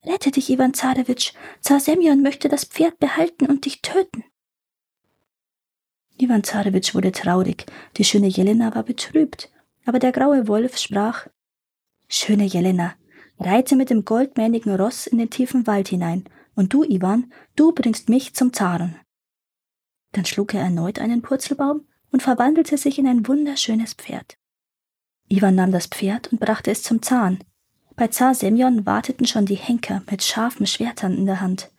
Rette 0.05 0.31
dich, 0.31 0.51
Ivan 0.51 0.75
Zarewitsch. 0.75 1.33
Zar 1.61 1.81
Semyon 1.81 2.23
möchte 2.23 2.49
das 2.49 2.65
Pferd 2.65 2.99
behalten 2.99 3.47
und 3.47 3.65
dich 3.65 3.81
töten. 3.81 4.25
Ivan 6.19 6.45
Zarewitsch 6.45 6.95
wurde 6.95 7.11
traurig, 7.11 7.67
die 7.97 8.05
schöne 8.05 8.29
Jelena 8.29 8.75
war 8.75 8.85
betrübt, 8.85 9.51
aber 9.85 9.99
der 9.99 10.13
graue 10.13 10.47
Wolf 10.47 10.79
sprach 10.79 11.27
Schöne 12.07 12.45
Jelena, 12.45 12.95
reite 13.39 13.75
mit 13.75 13.91
dem 13.91 14.05
goldmähnigen 14.05 14.75
Ross 14.77 15.07
in 15.07 15.19
den 15.19 15.31
tiefen 15.31 15.67
Wald 15.67 15.89
hinein, 15.89 16.29
und 16.55 16.73
du, 16.73 16.85
Ivan, 16.85 17.33
du 17.57 17.73
bringst 17.73 18.09
mich 18.09 18.35
zum 18.35 18.53
Zaren. 18.53 18.97
Dann 20.13 20.25
schlug 20.25 20.55
er 20.55 20.61
erneut 20.61 21.01
einen 21.01 21.23
Purzelbaum 21.23 21.89
und 22.13 22.23
verwandelte 22.23 22.79
sich 22.79 22.99
in 22.99 23.09
ein 23.09 23.27
wunderschönes 23.27 23.95
Pferd. 23.95 24.39
Ivan 25.29 25.57
nahm 25.57 25.73
das 25.73 25.87
Pferd 25.89 26.31
und 26.31 26.39
brachte 26.39 26.71
es 26.71 26.85
zum 26.85 27.03
Zahn. 27.03 27.43
Bei 27.97 28.09
Zar 28.09 28.35
Semyon 28.35 28.87
warteten 28.87 29.27
schon 29.27 29.47
die 29.47 29.55
Henker 29.55 30.03
mit 30.11 30.23
scharfen 30.23 30.67
Schwertern 30.67 31.17
in 31.17 31.27
der 31.27 31.41
Hand. 31.41 31.71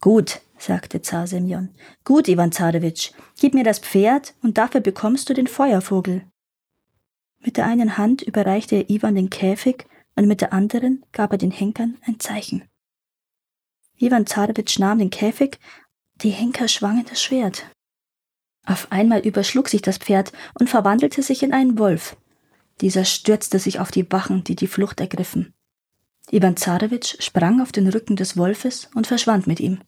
Gut, 0.00 0.40
sagte 0.58 1.02
Zar 1.02 1.26
Semyon. 1.26 1.68
Gut, 2.04 2.26
Ivan 2.26 2.50
Zarewitsch, 2.50 3.12
gib 3.38 3.54
mir 3.54 3.62
das 3.62 3.78
Pferd 3.78 4.34
und 4.42 4.58
dafür 4.58 4.80
bekommst 4.80 5.28
du 5.28 5.34
den 5.34 5.46
Feuervogel. 5.46 6.24
Mit 7.38 7.56
der 7.56 7.66
einen 7.66 7.96
Hand 7.96 8.22
überreichte 8.22 8.76
er 8.76 8.90
Ivan 8.90 9.14
den 9.14 9.30
Käfig 9.30 9.86
und 10.16 10.26
mit 10.26 10.40
der 10.40 10.52
anderen 10.52 11.04
gab 11.12 11.32
er 11.32 11.38
den 11.38 11.52
Henkern 11.52 11.96
ein 12.06 12.18
Zeichen. 12.18 12.64
Ivan 13.98 14.26
Zarewitsch 14.26 14.78
nahm 14.78 14.98
den 14.98 15.10
Käfig, 15.10 15.58
die 16.16 16.30
Henker 16.30 16.66
schwangen 16.66 17.06
das 17.08 17.22
Schwert. 17.22 17.66
Auf 18.66 18.90
einmal 18.90 19.20
überschlug 19.20 19.68
sich 19.68 19.82
das 19.82 19.98
Pferd 19.98 20.32
und 20.58 20.68
verwandelte 20.68 21.22
sich 21.22 21.42
in 21.42 21.52
einen 21.52 21.78
Wolf. 21.78 22.16
Dieser 22.80 23.04
stürzte 23.04 23.58
sich 23.58 23.78
auf 23.78 23.90
die 23.90 24.10
Wachen, 24.10 24.44
die 24.44 24.56
die 24.56 24.66
Flucht 24.66 25.00
ergriffen. 25.00 25.52
Ivan 26.30 26.56
Zarewitsch 26.56 27.16
sprang 27.20 27.60
auf 27.60 27.72
den 27.72 27.88
Rücken 27.88 28.16
des 28.16 28.36
Wolfes 28.36 28.88
und 28.94 29.06
verschwand 29.06 29.46
mit 29.46 29.60
ihm. 29.60 29.80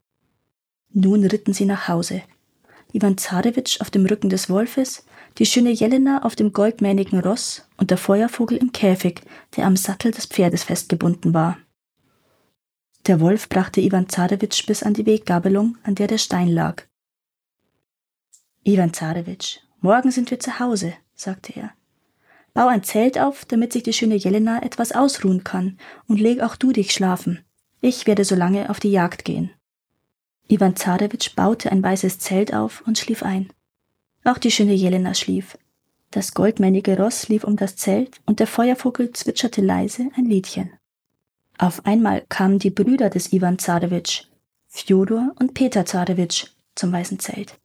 Nun 0.92 1.24
ritten 1.24 1.54
sie 1.54 1.64
nach 1.64 1.88
Hause. 1.88 2.22
Ivan 2.92 3.16
Zarewitsch 3.16 3.80
auf 3.80 3.90
dem 3.90 4.04
Rücken 4.04 4.28
des 4.28 4.50
Wolfes, 4.50 5.06
die 5.38 5.46
schöne 5.46 5.70
Jelena 5.70 6.22
auf 6.22 6.36
dem 6.36 6.52
goldmähnigen 6.52 7.20
Ross 7.20 7.66
und 7.78 7.90
der 7.90 7.96
Feuervogel 7.96 8.58
im 8.58 8.72
Käfig, 8.72 9.22
der 9.56 9.66
am 9.66 9.76
Sattel 9.76 10.10
des 10.10 10.26
Pferdes 10.26 10.64
festgebunden 10.64 11.32
war. 11.32 11.58
Der 13.06 13.20
Wolf 13.20 13.48
brachte 13.48 13.80
Ivan 13.80 14.08
Zarewitsch 14.08 14.66
bis 14.66 14.82
an 14.82 14.94
die 14.94 15.06
Weggabelung, 15.06 15.78
an 15.82 15.94
der 15.94 16.06
der 16.06 16.18
Stein 16.18 16.48
lag. 16.48 16.82
Ivan 18.64 18.92
Zarewitsch, 18.92 19.60
morgen 19.80 20.10
sind 20.10 20.30
wir 20.30 20.38
zu 20.38 20.60
Hause, 20.60 20.92
sagte 21.14 21.54
er. 21.54 21.72
Bau 22.54 22.66
ein 22.66 22.82
Zelt 22.82 23.18
auf, 23.18 23.44
damit 23.44 23.72
sich 23.72 23.82
die 23.82 23.92
schöne 23.92 24.16
Jelena 24.16 24.62
etwas 24.62 24.92
ausruhen 24.92 25.42
kann, 25.42 25.78
und 26.06 26.20
leg 26.20 26.40
auch 26.40 26.56
du 26.56 26.72
dich 26.72 26.92
schlafen. 26.92 27.44
Ich 27.80 28.06
werde 28.06 28.24
so 28.24 28.34
lange 28.34 28.68
auf 28.70 28.78
die 28.78 28.90
Jagd 28.90 29.24
gehen. 29.24 29.50
Ivan 30.48 30.76
Zarewitsch 30.76 31.34
baute 31.34 31.72
ein 31.72 31.82
weißes 31.82 32.18
Zelt 32.18 32.52
auf 32.52 32.82
und 32.86 32.98
schlief 32.98 33.22
ein. 33.22 33.50
Auch 34.24 34.38
die 34.38 34.50
schöne 34.50 34.74
Jelena 34.74 35.14
schlief. 35.14 35.56
Das 36.10 36.34
goldmännige 36.34 36.98
Ross 36.98 37.28
lief 37.28 37.42
um 37.42 37.56
das 37.56 37.76
Zelt 37.76 38.20
und 38.26 38.38
der 38.38 38.46
Feuervogel 38.46 39.12
zwitscherte 39.12 39.62
leise 39.62 40.10
ein 40.14 40.26
Liedchen. 40.26 40.70
Auf 41.56 41.86
einmal 41.86 42.22
kamen 42.28 42.58
die 42.58 42.70
Brüder 42.70 43.08
des 43.08 43.32
Ivan 43.32 43.58
Zarewitsch, 43.58 44.24
Fjodor 44.68 45.32
und 45.38 45.54
Peter 45.54 45.86
Zarewitsch, 45.86 46.48
zum 46.74 46.92
weißen 46.92 47.18
Zelt. 47.18 47.58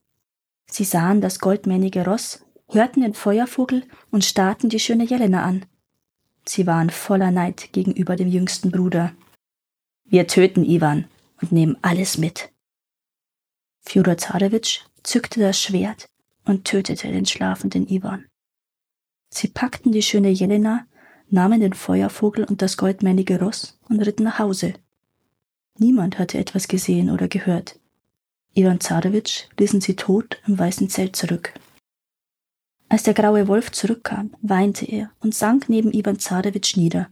Sie 0.70 0.84
sahen 0.84 1.20
das 1.20 1.40
goldmännige 1.40 2.06
Ross, 2.06 2.46
hörten 2.70 3.02
den 3.02 3.14
Feuervogel 3.14 3.84
und 4.12 4.26
starrten 4.26 4.70
die 4.70 4.80
schöne 4.80 5.06
Jelena 5.06 5.44
an. 5.44 5.66
Sie 6.46 6.68
waren 6.68 6.90
voller 6.90 7.32
Neid 7.32 7.74
gegenüber 7.74 8.16
dem 8.16 8.28
jüngsten 8.28 8.72
Bruder. 8.72 9.14
Wir 10.06 10.28
töten 10.28 10.64
Ivan 10.64 11.06
und 11.42 11.52
nehmen 11.52 11.78
alles 11.82 12.18
mit. 12.18 12.52
Fjodor 13.82 14.18
Zarewitsch 14.18 14.82
zückte 15.04 15.40
das 15.40 15.62
Schwert 15.62 16.10
und 16.46 16.66
tötete 16.66 17.10
den 17.10 17.26
schlafenden 17.26 17.88
Iwan. 17.88 18.26
Sie 19.30 19.48
packten 19.48 19.92
die 19.92 20.02
schöne 20.02 20.30
Jelena, 20.30 20.88
nahmen 21.30 21.60
den 21.60 21.74
Feuervogel 21.74 22.46
und 22.46 22.62
das 22.62 22.78
goldmännige 22.78 23.40
Ross 23.40 23.78
und 23.90 24.00
ritten 24.00 24.24
nach 24.24 24.40
Hause. 24.40 24.74
Niemand 25.78 26.18
hatte 26.18 26.38
etwas 26.38 26.68
gesehen 26.68 27.10
oder 27.10 27.28
gehört. 27.28 27.80
Iwan 28.54 28.80
Zarewitsch 28.80 29.44
ließen 29.60 29.82
sie 29.82 29.96
tot 29.96 30.42
im 30.48 30.58
weißen 30.58 30.90
Zelt 30.90 31.16
zurück. 31.16 31.54
Als 32.90 33.04
der 33.04 33.14
graue 33.14 33.48
Wolf 33.48 33.72
zurückkam, 33.72 34.32
weinte 34.42 34.86
er 34.86 35.12
und 35.20 35.36
sank 35.36 35.68
neben 35.68 35.92
Iwan 35.92 36.20
Zarewitsch 36.20 36.78
nieder. 36.78 37.10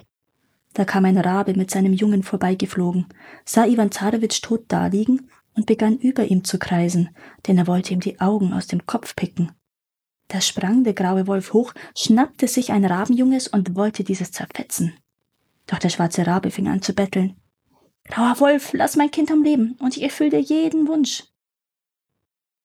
Da 0.73 0.85
kam 0.85 1.05
ein 1.05 1.17
Rabe 1.17 1.53
mit 1.53 1.71
seinem 1.71 1.93
Jungen 1.93 2.23
vorbeigeflogen, 2.23 3.07
sah 3.45 3.65
Iwan 3.65 3.91
Zarewitsch 3.91 4.41
tot 4.41 4.65
daliegen 4.67 5.29
und 5.53 5.65
begann 5.65 5.97
über 5.97 6.25
ihm 6.25 6.43
zu 6.43 6.59
kreisen, 6.59 7.09
denn 7.47 7.57
er 7.57 7.67
wollte 7.67 7.93
ihm 7.93 7.99
die 7.99 8.19
Augen 8.19 8.53
aus 8.53 8.67
dem 8.67 8.85
Kopf 8.85 9.15
picken. 9.15 9.51
Da 10.27 10.41
sprang 10.41 10.83
der 10.83 10.93
graue 10.93 11.27
Wolf 11.27 11.53
hoch, 11.53 11.73
schnappte 11.95 12.47
sich 12.47 12.71
ein 12.71 12.85
Rabenjunges 12.85 13.47
und 13.47 13.75
wollte 13.75 14.03
dieses 14.03 14.31
zerfetzen. 14.31 14.93
Doch 15.67 15.79
der 15.79 15.89
schwarze 15.89 16.25
Rabe 16.25 16.51
fing 16.51 16.67
an 16.67 16.81
zu 16.81 16.93
betteln. 16.93 17.35
Grauer 18.05 18.39
Wolf, 18.39 18.73
lass 18.73 18.95
mein 18.95 19.11
Kind 19.11 19.31
am 19.31 19.43
Leben, 19.43 19.75
und 19.79 19.97
ich 19.97 20.03
erfülle 20.03 20.31
dir 20.31 20.41
jeden 20.41 20.87
Wunsch. 20.87 21.23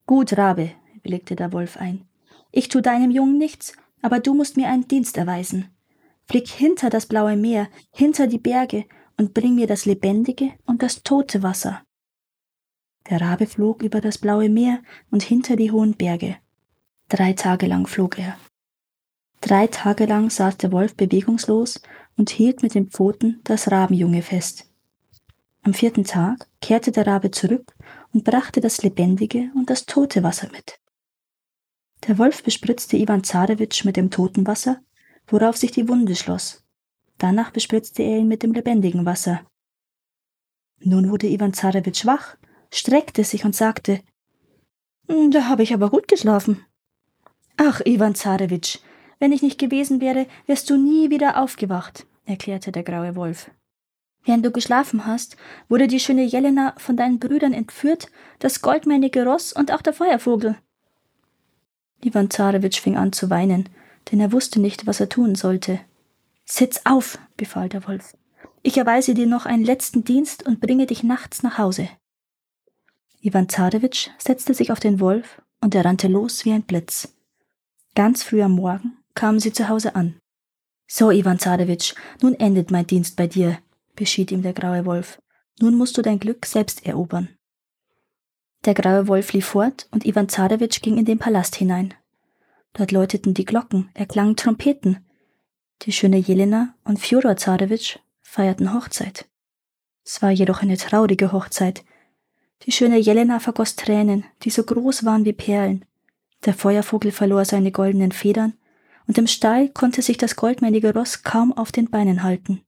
Gut, 0.06 0.36
Rabe, 0.36 0.72
willigte 1.02 1.36
der 1.36 1.52
Wolf 1.52 1.76
ein. 1.76 2.09
Ich 2.52 2.68
tu 2.68 2.80
deinem 2.80 3.10
Jungen 3.10 3.38
nichts, 3.38 3.74
aber 4.02 4.20
du 4.20 4.34
musst 4.34 4.56
mir 4.56 4.68
einen 4.68 4.88
Dienst 4.88 5.16
erweisen. 5.16 5.68
Flieg 6.26 6.48
hinter 6.48 6.90
das 6.90 7.06
blaue 7.06 7.36
Meer, 7.36 7.68
hinter 7.92 8.26
die 8.26 8.38
Berge 8.38 8.84
und 9.16 9.34
bring 9.34 9.54
mir 9.54 9.66
das 9.66 9.84
lebendige 9.84 10.52
und 10.64 10.82
das 10.82 11.02
tote 11.02 11.42
Wasser. 11.42 11.82
Der 13.08 13.20
Rabe 13.20 13.46
flog 13.46 13.82
über 13.82 14.00
das 14.00 14.18
blaue 14.18 14.48
Meer 14.48 14.82
und 15.10 15.22
hinter 15.22 15.56
die 15.56 15.70
hohen 15.70 15.94
Berge. 15.94 16.36
Drei 17.08 17.32
Tage 17.32 17.66
lang 17.66 17.86
flog 17.86 18.18
er. 18.18 18.38
Drei 19.40 19.66
Tage 19.66 20.06
lang 20.06 20.30
saß 20.30 20.58
der 20.58 20.70
Wolf 20.70 20.94
bewegungslos 20.94 21.80
und 22.16 22.30
hielt 22.30 22.62
mit 22.62 22.74
den 22.74 22.90
Pfoten 22.90 23.40
das 23.44 23.70
Rabenjunge 23.70 24.22
fest. 24.22 24.66
Am 25.62 25.74
vierten 25.74 26.04
Tag 26.04 26.48
kehrte 26.60 26.92
der 26.92 27.06
Rabe 27.06 27.30
zurück 27.30 27.74
und 28.12 28.24
brachte 28.24 28.60
das 28.60 28.82
lebendige 28.82 29.50
und 29.54 29.70
das 29.70 29.86
tote 29.86 30.22
Wasser 30.22 30.48
mit. 30.52 30.79
Der 32.06 32.18
Wolf 32.18 32.42
bespritzte 32.42 32.96
Ivan 32.96 33.24
Zarewitsch 33.24 33.84
mit 33.84 33.96
dem 33.96 34.10
toten 34.10 34.46
Wasser, 34.46 34.80
worauf 35.26 35.56
sich 35.56 35.70
die 35.70 35.88
Wunde 35.88 36.16
schloss. 36.16 36.64
Danach 37.18 37.50
bespritzte 37.50 38.02
er 38.02 38.18
ihn 38.18 38.28
mit 38.28 38.42
dem 38.42 38.52
lebendigen 38.52 39.04
Wasser. 39.04 39.42
Nun 40.80 41.10
wurde 41.10 41.26
Ivan 41.26 41.52
Zarewitsch 41.52 42.06
wach 42.06 42.36
streckte 42.72 43.24
sich 43.24 43.44
und 43.44 43.54
sagte, 43.54 44.00
hm, 45.08 45.30
da 45.30 45.48
habe 45.48 45.62
ich 45.62 45.74
aber 45.74 45.90
gut 45.90 46.08
geschlafen. 46.08 46.64
Ach, 47.56 47.80
Ivan 47.84 48.14
Zarewitsch, 48.14 48.78
wenn 49.18 49.32
ich 49.32 49.42
nicht 49.42 49.58
gewesen 49.58 50.00
wäre, 50.00 50.26
wärst 50.46 50.70
du 50.70 50.76
nie 50.76 51.10
wieder 51.10 51.42
aufgewacht, 51.42 52.06
erklärte 52.24 52.72
der 52.72 52.84
graue 52.84 53.16
Wolf. 53.16 53.50
Während 54.24 54.44
du 54.44 54.50
geschlafen 54.50 55.06
hast, 55.06 55.36
wurde 55.68 55.88
die 55.88 56.00
schöne 56.00 56.24
Jelena 56.24 56.74
von 56.78 56.96
deinen 56.96 57.18
Brüdern 57.18 57.52
entführt, 57.52 58.08
das 58.38 58.60
goldmännige 58.62 59.24
Ross 59.24 59.52
und 59.52 59.72
auch 59.72 59.82
der 59.82 59.94
Feuervogel. 59.94 60.56
Ivan 62.02 62.30
Zarewitsch 62.30 62.80
fing 62.80 62.96
an 62.96 63.12
zu 63.12 63.30
weinen, 63.30 63.68
denn 64.10 64.20
er 64.20 64.32
wusste 64.32 64.60
nicht, 64.60 64.86
was 64.86 65.00
er 65.00 65.08
tun 65.08 65.34
sollte. 65.34 65.80
Sitz 66.44 66.80
auf, 66.84 67.18
befahl 67.36 67.68
der 67.68 67.86
Wolf. 67.86 68.16
Ich 68.62 68.76
erweise 68.76 69.14
dir 69.14 69.26
noch 69.26 69.46
einen 69.46 69.64
letzten 69.64 70.04
Dienst 70.04 70.46
und 70.46 70.60
bringe 70.60 70.86
dich 70.86 71.02
nachts 71.02 71.42
nach 71.42 71.58
Hause. 71.58 71.88
Ivan 73.20 73.48
Zarewitsch 73.48 74.08
setzte 74.18 74.54
sich 74.54 74.72
auf 74.72 74.80
den 74.80 75.00
Wolf 75.00 75.42
und 75.60 75.74
er 75.74 75.84
rannte 75.84 76.08
los 76.08 76.44
wie 76.44 76.52
ein 76.52 76.62
Blitz. 76.62 77.14
Ganz 77.94 78.22
früh 78.22 78.42
am 78.42 78.52
Morgen 78.52 78.96
kamen 79.14 79.40
sie 79.40 79.52
zu 79.52 79.68
Hause 79.68 79.94
an. 79.94 80.18
So, 80.86 81.10
Ivan 81.10 81.38
Zarewitsch, 81.38 81.94
nun 82.22 82.34
endet 82.34 82.70
mein 82.70 82.86
Dienst 82.86 83.16
bei 83.16 83.26
dir, 83.26 83.58
beschied 83.94 84.32
ihm 84.32 84.42
der 84.42 84.54
graue 84.54 84.86
Wolf. 84.86 85.20
Nun 85.60 85.76
musst 85.76 85.96
du 85.98 86.02
dein 86.02 86.18
Glück 86.18 86.46
selbst 86.46 86.86
erobern. 86.86 87.28
Der 88.64 88.74
graue 88.74 89.08
Wolf 89.08 89.32
lief 89.32 89.46
fort 89.46 89.88
und 89.90 90.04
Ivan 90.04 90.28
Zarewitsch 90.28 90.82
ging 90.82 90.98
in 90.98 91.06
den 91.06 91.18
Palast 91.18 91.56
hinein. 91.56 91.94
Dort 92.74 92.92
läuteten 92.92 93.34
die 93.34 93.44
Glocken, 93.44 93.88
erklangen 93.94 94.36
Trompeten. 94.36 95.04
Die 95.82 95.92
schöne 95.92 96.18
Jelena 96.18 96.74
und 96.84 97.00
Fjodor 97.00 97.36
Zarewitsch 97.36 97.98
feierten 98.20 98.74
Hochzeit. 98.74 99.26
Es 100.04 100.22
war 100.22 100.30
jedoch 100.30 100.62
eine 100.62 100.76
traurige 100.76 101.32
Hochzeit, 101.32 101.84
die 102.64 102.72
schöne 102.72 102.98
Jelena 102.98 103.40
vergoss 103.40 103.76
Tränen, 103.76 104.24
die 104.42 104.50
so 104.50 104.62
groß 104.62 105.04
waren 105.04 105.24
wie 105.24 105.32
Perlen. 105.32 105.84
Der 106.44 106.54
Feuervogel 106.54 107.10
verlor 107.10 107.44
seine 107.44 107.72
goldenen 107.72 108.12
Federn, 108.12 108.54
und 109.06 109.16
im 109.18 109.26
Stall 109.26 109.70
konnte 109.70 110.02
sich 110.02 110.18
das 110.18 110.36
goldmännige 110.36 110.94
Ross 110.94 111.22
kaum 111.22 111.52
auf 111.52 111.72
den 111.72 111.90
Beinen 111.90 112.22
halten. 112.22 112.62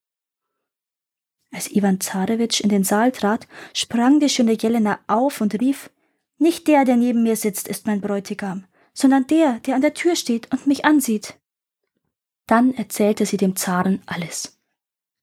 Als 1.52 1.70
Ivan 1.70 2.00
Zarewitsch 2.00 2.60
in 2.60 2.70
den 2.70 2.82
Saal 2.82 3.12
trat, 3.12 3.46
sprang 3.74 4.20
die 4.20 4.30
schöne 4.30 4.56
Jelena 4.58 4.98
auf 5.06 5.40
und 5.42 5.60
rief 5.60 5.90
Nicht 6.38 6.66
der, 6.66 6.84
der 6.84 6.96
neben 6.96 7.22
mir 7.22 7.36
sitzt, 7.36 7.68
ist 7.68 7.86
mein 7.86 8.00
Bräutigam, 8.00 8.64
sondern 8.94 9.26
der, 9.26 9.60
der 9.60 9.76
an 9.76 9.82
der 9.82 9.94
Tür 9.94 10.16
steht 10.16 10.50
und 10.50 10.66
mich 10.66 10.86
ansieht. 10.86 11.34
Dann 12.46 12.74
erzählte 12.74 13.26
sie 13.26 13.36
dem 13.36 13.54
Zaren 13.54 14.02
alles. 14.06 14.58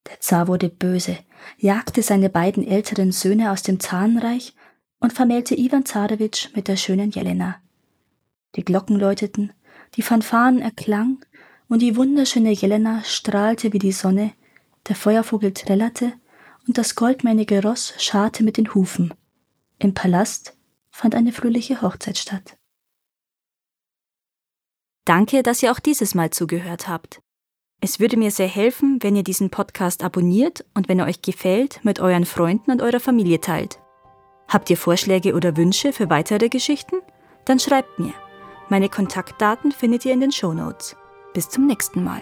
Der 0.08 0.20
Zar 0.20 0.48
wurde 0.48 0.70
böse, 0.70 1.18
jagte 1.58 2.04
seine 2.04 2.30
beiden 2.30 2.66
älteren 2.66 3.12
Söhne 3.12 3.52
aus 3.52 3.64
dem 3.64 3.80
Zarenreich 3.80 4.56
und 5.00 5.14
vermählte 5.14 5.56
Iwan 5.56 5.86
Zarewitsch 5.86 6.56
mit 6.56 6.68
der 6.68 6.78
schönen 6.78 7.10
Jelena. 7.10 7.56
Die 8.56 8.64
Glocken 8.64 9.00
läuteten, 9.00 9.52
die 9.96 10.04
Fanfaren 10.04 10.62
erklang 10.62 11.26
und 11.68 11.82
die 11.82 11.96
wunderschöne 11.96 12.52
Jelena 12.52 13.04
strahlte 13.04 13.74
wie 13.74 13.80
die 13.80 13.92
Sonne, 13.92 14.34
der 14.88 14.96
Feuervogel 14.96 15.54
trällerte 15.54 16.14
und 16.70 16.78
das 16.78 16.94
goldmähnige 16.94 17.64
Ross 17.64 17.96
scharrte 17.98 18.44
mit 18.44 18.58
den 18.58 18.76
Hufen. 18.76 19.12
Im 19.80 19.96
Palast 19.96 20.56
fand 20.92 21.16
eine 21.16 21.32
fröhliche 21.32 21.82
Hochzeit 21.82 22.20
statt. 22.20 22.58
Danke, 25.04 25.42
dass 25.42 25.64
ihr 25.64 25.72
auch 25.72 25.80
dieses 25.80 26.14
Mal 26.14 26.30
zugehört 26.30 26.88
habt. 26.88 27.22
Es 27.82 28.00
würde 28.00 28.18
mir 28.18 28.30
sehr 28.30 28.48
helfen, 28.48 29.00
wenn 29.02 29.16
ihr 29.16 29.24
diesen 29.24 29.50
Podcast 29.50 30.04
abonniert 30.04 30.64
und 30.76 30.90
wenn 30.90 31.00
er 31.00 31.08
euch 31.08 31.24
gefällt, 31.24 31.84
mit 31.84 32.00
euren 32.00 32.26
Freunden 32.26 32.70
und 32.70 32.84
eurer 32.84 33.00
Familie 33.00 33.42
teilt. 33.42 33.80
Habt 34.48 34.70
ihr 34.70 34.78
Vorschläge 34.78 35.34
oder 35.34 35.58
Wünsche 35.58 35.92
für 35.92 36.12
weitere 36.12 36.50
Geschichten? 36.50 36.98
Dann 37.46 37.58
schreibt 37.58 37.98
mir. 37.98 38.14
Meine 38.68 38.90
Kontaktdaten 38.90 39.72
findet 39.72 40.06
ihr 40.06 40.14
in 40.14 40.22
den 40.22 40.32
Show 40.32 40.54
Notes. 40.54 40.96
Bis 41.34 41.50
zum 41.50 41.66
nächsten 41.66 42.04
Mal. 42.04 42.22